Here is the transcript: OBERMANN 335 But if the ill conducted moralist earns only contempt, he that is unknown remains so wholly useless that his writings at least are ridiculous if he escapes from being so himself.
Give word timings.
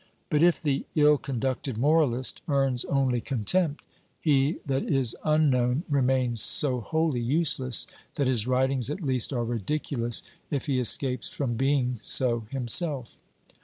OBERMANN 0.31 0.39
335 0.41 0.41
But 0.41 0.47
if 0.47 0.63
the 0.95 0.99
ill 0.99 1.17
conducted 1.19 1.77
moralist 1.77 2.41
earns 2.47 2.85
only 2.85 3.21
contempt, 3.21 3.85
he 4.19 4.57
that 4.65 4.81
is 4.81 5.15
unknown 5.23 5.83
remains 5.91 6.41
so 6.41 6.79
wholly 6.79 7.19
useless 7.21 7.85
that 8.15 8.25
his 8.25 8.47
writings 8.47 8.89
at 8.89 9.03
least 9.03 9.31
are 9.31 9.45
ridiculous 9.45 10.23
if 10.49 10.65
he 10.65 10.79
escapes 10.79 11.29
from 11.29 11.53
being 11.53 11.99
so 12.01 12.47
himself. 12.49 13.21